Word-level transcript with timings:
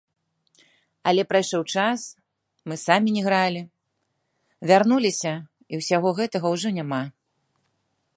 Але 1.09 1.21
прайшоў 1.33 1.63
час, 1.79 1.99
мы 2.71 2.75
самі 2.85 3.09
не 3.17 3.21
гралі, 3.27 3.61
вярнуліся 4.71 5.33
і 5.75 5.81
ўсяго 5.83 6.09
гэтага 6.21 6.47
ўжо 6.57 6.69
няма. 6.79 7.03